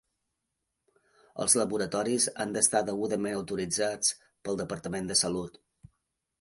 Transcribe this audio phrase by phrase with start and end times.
[1.43, 5.65] Els laboratoris han d'estar degudament autoritzats pel Departament de Salut.